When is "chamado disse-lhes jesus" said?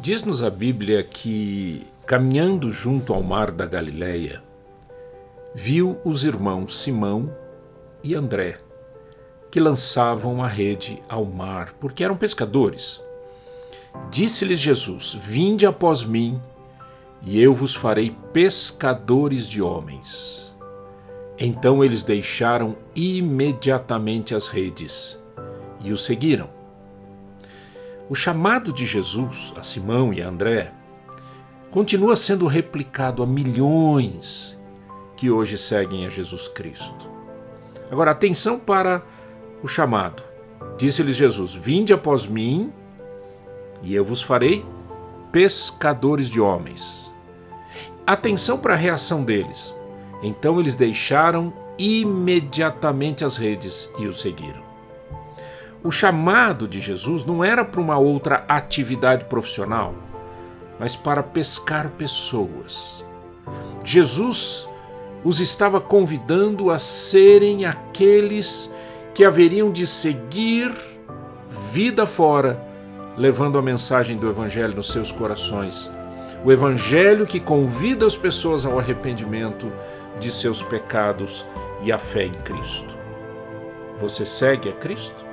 39.68-41.54